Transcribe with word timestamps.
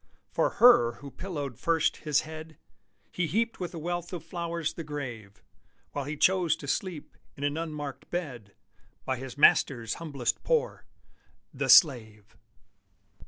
For 0.31 0.49
her 0.57 0.93
who 0.93 1.11
pillowed 1.11 1.59
first 1.59 1.97
his 1.97 2.21
head 2.21 2.57
He 3.11 3.27
heaped 3.27 3.59
with 3.59 3.71
a 3.75 3.77
wealth 3.77 4.11
of 4.13 4.23
flowers 4.25 4.73
the 4.73 4.83
grave, 4.83 5.43
While 5.91 6.05
he 6.05 6.17
chose 6.17 6.55
to 6.55 6.67
sleep 6.67 7.15
in 7.37 7.43
an 7.43 7.55
unmarked 7.55 8.09
bed, 8.09 8.55
By 9.05 9.17
his 9.17 9.37
Master's 9.37 9.93
humblest 10.01 10.43
poor 10.43 10.87
the 11.53 11.69
slave! 11.69 12.35